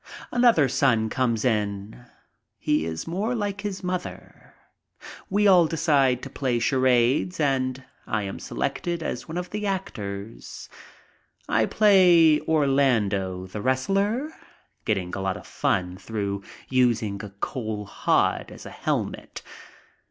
[0.31, 2.05] Another son comes in.
[2.57, 4.55] He is more like his mother.
[5.29, 10.69] We all decide to play charades and I am selected as one of the actors.
[11.47, 14.33] I play Orlando, the wrestler,
[14.85, 19.43] getting a lot of fun through using a coal hod as a helmet.